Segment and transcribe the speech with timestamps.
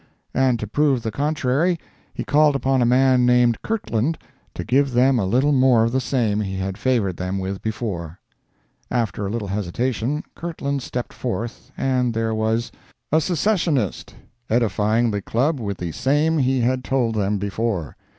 [0.33, 1.79] And to prove the contrary,
[2.11, 4.17] he called upon a man named Kirtland
[4.55, 8.17] to give them a little more of the same he had favored them with before.
[8.89, 12.71] After a little hesitation, Kirtland stepped forth, and there was
[13.11, 14.15] A SECCESSIONIST
[14.49, 17.95] edifying the Club with the same he had told them before.